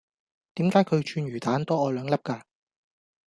[0.55, 2.41] 點解佢串魚蛋多我兩粒㗎?